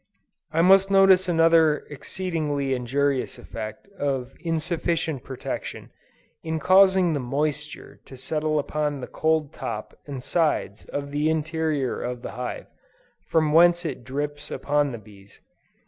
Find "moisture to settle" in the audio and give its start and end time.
7.19-8.57